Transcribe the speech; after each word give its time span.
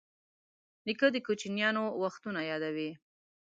نیکه 0.85 1.07
د 1.13 1.15
کوچیانو 1.27 1.83
وختونه 2.03 2.39
یادوي. 2.51 2.89